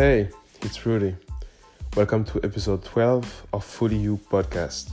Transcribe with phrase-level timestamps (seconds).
[0.00, 0.30] Hey,
[0.62, 1.14] it's Rudy.
[1.94, 4.90] Welcome to episode 12 of Fully You podcast.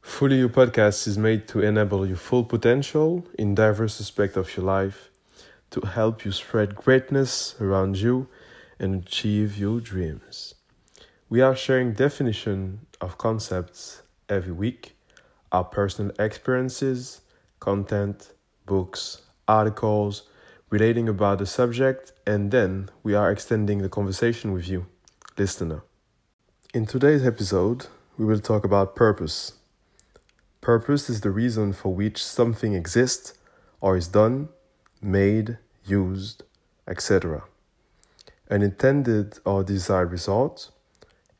[0.00, 4.64] Fully You podcast is made to enable your full potential in diverse aspects of your
[4.64, 5.10] life,
[5.72, 8.28] to help you spread greatness around you
[8.78, 10.54] and achieve your dreams.
[11.28, 14.96] We are sharing definition of concepts every week,
[15.52, 17.20] our personal experiences,
[17.60, 18.32] content,
[18.64, 20.22] books, articles
[20.72, 24.86] relating about the subject, and then we are extending the conversation with you,
[25.36, 25.84] listener.
[26.72, 29.52] In today's episode, we will talk about purpose.
[30.62, 33.34] Purpose is the reason for which something exists
[33.82, 34.48] or is done,
[35.02, 36.42] made, used,
[36.88, 37.44] etc.
[38.48, 40.70] An intended or desired result,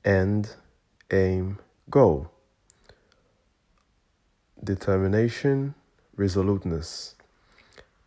[0.04, 0.56] end,
[1.10, 2.30] aim, goal.
[4.62, 5.74] Determination,
[6.16, 7.14] resoluteness.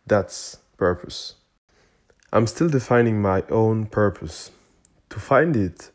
[0.06, 1.34] That's purpose.
[2.32, 4.50] I'm still defining my own purpose.
[5.10, 5.90] To find it,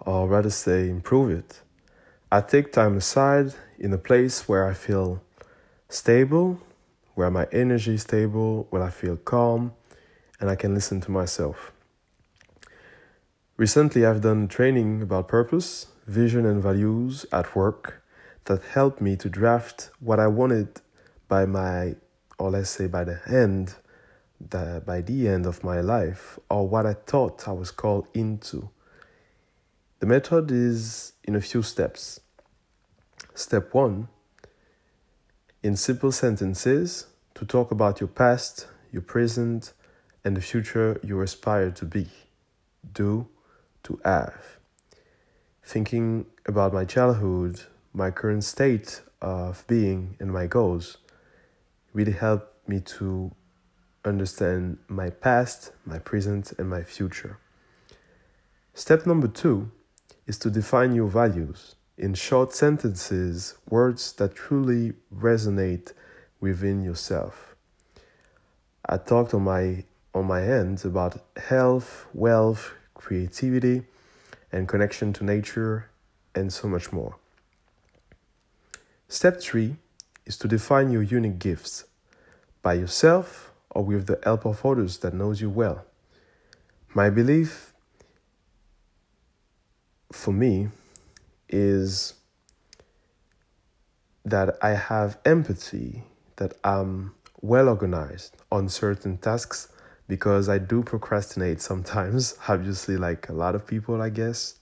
[0.00, 1.62] or rather say, improve it,
[2.30, 5.22] I take time aside in a place where I feel
[5.88, 6.60] stable,
[7.14, 9.72] where my energy is stable, where I feel calm,
[10.40, 11.72] and I can listen to myself.
[13.56, 18.02] Recently, I've done training about purpose, vision, and values at work
[18.46, 20.80] that helped me to draft what I wanted
[21.28, 21.96] by my,
[22.38, 23.74] or let's say by the end
[24.40, 28.70] that by the end of my life or what I thought I was called into.
[29.98, 32.20] The method is in a few steps.
[33.34, 34.08] Step one,
[35.62, 39.72] in simple sentences, to talk about your past, your present,
[40.24, 42.08] and the future you aspire to be,
[42.92, 43.28] do,
[43.82, 44.58] to have.
[45.62, 47.60] Thinking about my childhood,
[47.92, 50.96] my current state of being, and my goals
[51.92, 53.32] really helped me to
[54.04, 57.38] understand my past, my present, and my future.
[58.74, 59.70] Step number two
[60.26, 65.92] is to define your values in short sentences, words that truly resonate
[66.40, 67.54] within yourself.
[68.88, 73.82] I talked on my on my end about health, wealth, creativity,
[74.50, 75.88] and connection to nature,
[76.34, 77.16] and so much more.
[79.08, 79.76] Step three
[80.26, 81.84] is to define your unique gifts
[82.62, 85.84] by yourself or with the help of others that knows you well.
[86.94, 87.72] My belief
[90.12, 90.68] for me
[91.48, 92.14] is
[94.24, 96.02] that I have empathy,
[96.36, 99.68] that I'm well organized on certain tasks
[100.08, 104.58] because I do procrastinate sometimes, obviously, like a lot of people, I guess.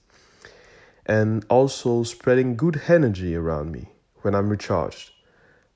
[1.05, 3.87] And also spreading good energy around me
[4.21, 5.11] when I'm recharged,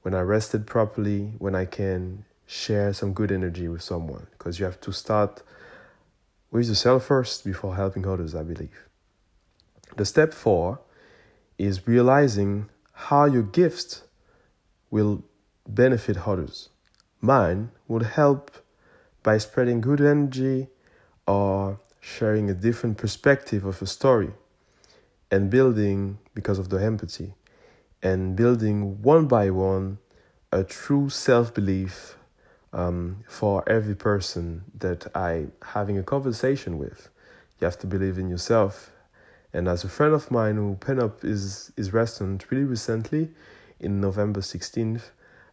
[0.04, 4.66] when I rested properly, when I can share some good energy with someone because you
[4.66, 5.42] have to start
[6.52, 8.88] with yourself first before helping others, I believe.
[9.96, 10.80] The step four
[11.58, 14.04] is realizing how your gifts
[14.92, 15.24] will
[15.68, 16.70] benefit others.
[17.22, 18.52] Mine would help
[19.24, 20.68] by spreading good energy
[21.26, 24.32] or sharing a different perspective of a story
[25.32, 27.34] and building because of the empathy
[28.04, 29.98] and building one by one
[30.52, 32.18] a true self belief
[32.74, 37.10] um, for every person that I having a conversation with.
[37.62, 38.92] You have to believe in yourself.
[39.54, 43.30] And as a friend of mine who pen up his, his restaurant really recently,
[43.80, 45.02] in November 16th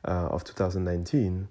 [0.07, 1.49] uh, of 2019,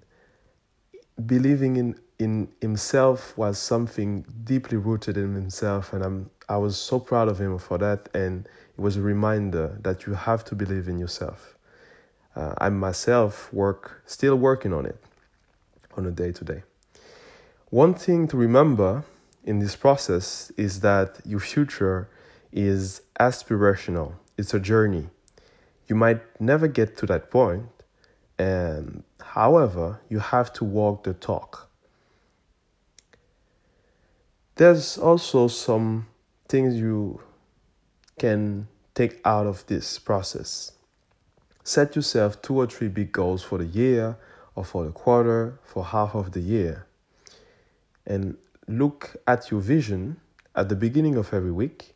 [1.26, 5.92] believing in, in himself was something deeply rooted in himself.
[5.92, 8.08] And I'm, I was so proud of him for that.
[8.14, 11.56] And it was a reminder that you have to believe in yourself.
[12.34, 14.96] Uh, I myself work, still working on it
[15.96, 16.62] on a day to day.
[17.70, 19.04] One thing to remember
[19.44, 22.08] in this process is that your future
[22.52, 25.08] is aspirational, it's a journey.
[25.86, 27.66] You might never get to that point,
[28.38, 31.70] and however, you have to walk the talk.
[34.56, 36.06] There's also some
[36.48, 37.20] things you
[38.18, 40.72] can take out of this process.
[41.64, 44.16] Set yourself two or three big goals for the year
[44.60, 46.86] or for the quarter, for half of the year.
[48.06, 48.36] And
[48.68, 50.20] look at your vision
[50.54, 51.94] at the beginning of every week.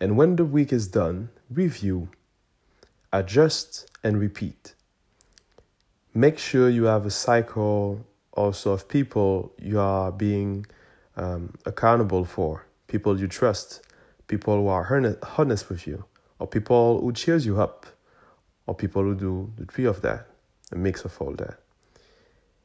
[0.00, 2.08] And when the week is done, review,
[3.12, 4.74] adjust, and repeat.
[6.12, 10.66] Make sure you have a cycle also of people you are being
[11.16, 13.82] um, accountable for, people you trust,
[14.26, 14.84] people who are
[15.38, 16.04] honest with you,
[16.40, 17.86] or people who cheers you up,
[18.66, 20.26] or people who do the three of that,
[20.72, 21.60] a mix of all that.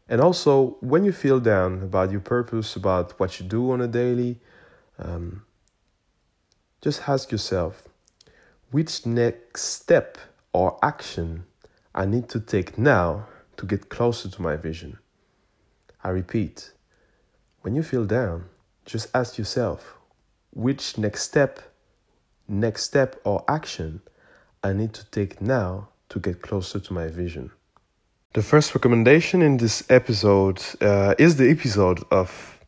[0.07, 3.88] And also, when you feel down about your purpose, about what you do on a
[3.88, 4.40] daily,
[5.00, 5.44] um,
[6.81, 7.88] just ask yourself
[8.69, 10.18] which next step
[10.54, 11.46] or action
[11.96, 15.00] I need to take now to get closer to my vision.
[16.04, 16.72] I repeat,
[17.62, 18.46] when you feel down,
[18.86, 19.96] just ask yourself
[20.52, 21.60] which next step,
[22.48, 24.02] next step or action
[24.63, 27.52] I need to take now to get closer to my vision.
[28.36, 32.60] The first recommendation in this episode uh, is the episode of,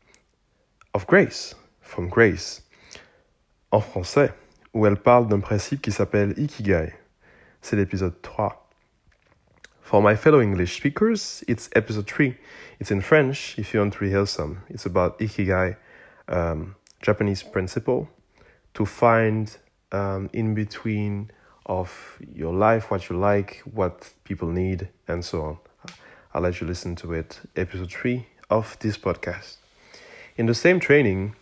[0.94, 2.62] of Grace, from Grace,
[3.74, 4.32] en français,
[4.74, 6.94] où elle parle d'un principe qui s'appelle Ikigai.
[7.62, 8.56] C'est l'épisode 3.
[9.82, 12.34] For my fellow English speakers, it's episode 3.
[12.80, 14.62] It's in French if you want to rehearse some.
[14.70, 15.76] It's about Ikigai,
[16.30, 18.08] um, Japanese principle,
[18.74, 19.58] to find
[19.92, 21.30] um, in between
[21.68, 25.58] of your life, what you like, what people need, and so on.
[26.34, 29.58] I'll let you listen to it, episode 3 of this podcast.
[30.38, 31.36] In the same training,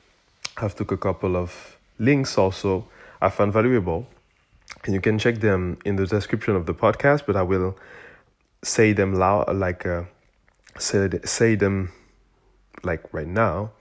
[0.57, 2.87] I've took a couple of links also
[3.21, 4.07] I found valuable,
[4.83, 7.77] and you can check them in the description of the podcast, but I will
[8.61, 10.03] say them loud, like uh,
[10.77, 11.91] say, say them
[12.83, 13.71] like right now.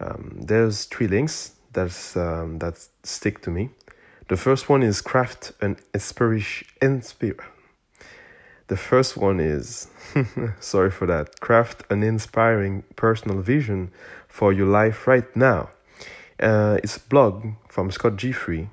[0.00, 3.70] Um, there's three links that's um, that stick to me.
[4.28, 6.68] The first one is craft an inspiration.
[6.80, 7.36] Inspire.
[8.68, 9.88] The first one is
[10.60, 11.40] sorry for that.
[11.40, 13.90] Craft an inspiring personal vision
[14.28, 15.70] for your life right now.
[16.40, 18.70] Uh, it's a blog from Scott Jeffrey,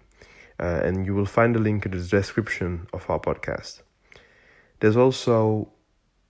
[0.59, 3.81] uh, and you will find the link in the description of our podcast.
[4.79, 5.69] There's also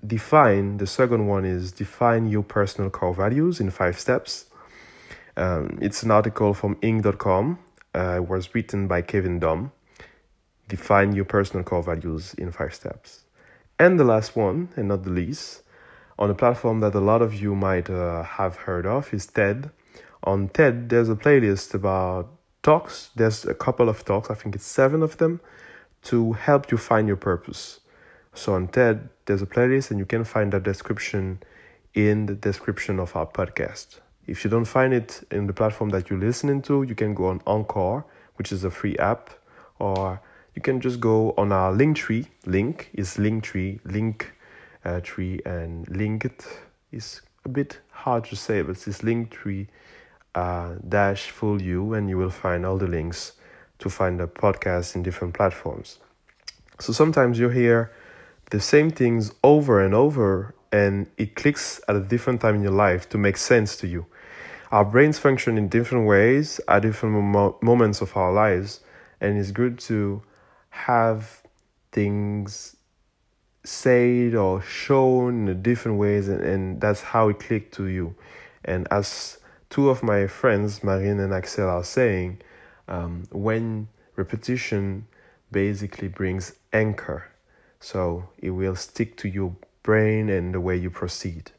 [0.06, 0.78] define.
[0.78, 4.46] The second one is define your personal core values in five steps.
[5.38, 7.60] Um, it's an article from Inc.com
[7.94, 9.72] uh, was written by Kevin Daum.
[10.68, 13.24] Define your personal core values in five steps.
[13.80, 15.64] And the last one, and not the least,
[16.18, 19.72] on a platform that a lot of you might uh, have heard of, is TED.
[20.24, 22.30] On TED, there's a playlist about
[22.62, 23.10] talks.
[23.16, 25.40] There's a couple of talks, I think it's seven of them,
[26.04, 27.80] to help you find your purpose.
[28.34, 31.42] So on TED, there's a playlist, and you can find that description
[31.94, 34.00] in the description of our podcast.
[34.30, 37.26] If you don't find it in the platform that you're listening to, you can go
[37.26, 38.06] on Anchor,
[38.36, 39.32] which is a free app,
[39.80, 40.22] or
[40.54, 42.28] you can just go on our Linktree.
[42.46, 44.32] Link is Linktree, Link
[44.86, 46.48] uh, tree, and Linked
[46.92, 49.68] is a bit hard to say, but it's Linktree
[50.36, 53.34] uh, dash full you, and you will find all the links
[53.80, 55.98] to find the podcast in different platforms.
[56.80, 57.92] So sometimes you hear
[58.52, 62.72] the same things over and over, and it clicks at a different time in your
[62.74, 64.06] life to make sense to you.
[64.72, 68.82] Our brains function in different ways at different mo- moments of our lives,
[69.20, 70.22] and it's good to
[70.70, 71.42] have
[71.92, 72.76] things
[73.64, 78.16] said or shown in different ways, and, and that's how it clicked to you.
[78.64, 79.40] And as
[79.72, 82.40] two of my friends, Marine and Axel, are saying,
[82.88, 85.08] um, when repetition
[85.52, 87.26] basically brings anchor,
[87.80, 91.52] so it will stick to your brain and the way you proceed.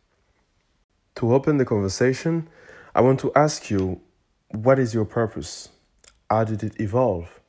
[1.16, 2.48] To open the conversation,
[2.92, 4.00] I want to ask you
[4.48, 5.68] what is your purpose?
[6.28, 7.40] How did it evolve?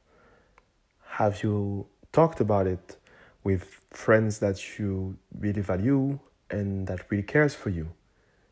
[1.14, 2.98] Have you talked about it
[3.44, 6.20] with friends that you really value
[6.52, 7.90] and that really cares for you?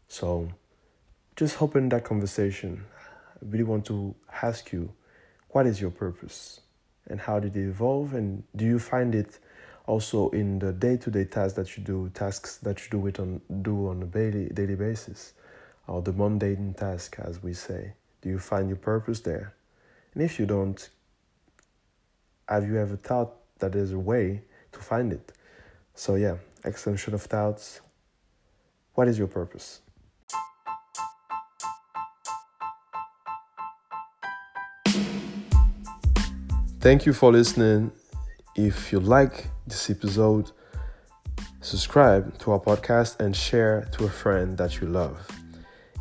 [0.08, 0.50] So
[1.36, 2.86] just open that conversation.
[3.36, 4.92] I really want to ask you
[5.50, 6.62] what is your purpose
[7.08, 9.38] and how did it evolve and do you find it
[9.86, 13.90] also in the day-to-day tasks that you do tasks that you do it on do
[13.90, 15.34] on a daily daily basis
[15.90, 17.94] or the mundane task, as we say?
[18.22, 19.56] Do you find your purpose there?
[20.14, 20.90] And if you don't,
[22.48, 25.32] have you ever thought that there's a way to find it?
[25.96, 27.82] So, yeah, extension of thoughts.
[28.94, 29.82] What is your purpose?
[36.80, 37.92] Thank you for listening.
[38.56, 40.52] If you like this episode,
[41.62, 45.39] subscribe to our podcast and share to a friend that you love.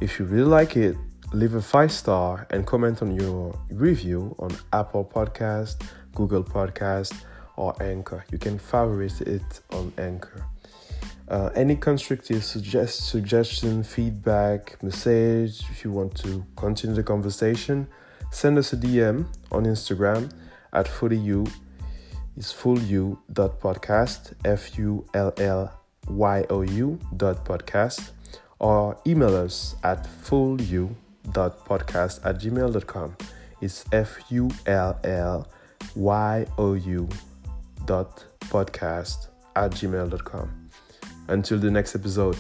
[0.00, 0.96] If you really like it,
[1.32, 5.82] leave a five star and comment on your review on Apple Podcast,
[6.14, 7.24] Google Podcast,
[7.56, 8.24] or Anchor.
[8.30, 10.46] You can favorite it on Anchor.
[11.26, 17.88] Uh, any constructive suggest suggestion, feedback, message, if you want to continue the conversation,
[18.30, 20.30] send us a DM on Instagram
[20.72, 21.50] at fullyu.
[22.36, 25.72] It's fullyou.podcast, F U L L
[26.06, 28.12] Y O U dot podcast
[28.60, 33.16] or email us at fullyou.podcast at gmail.com.
[33.60, 35.46] It's F U L L
[35.96, 37.08] Y O U
[37.86, 40.68] dot podcast at gmail.com.
[41.28, 42.36] Until the next episode.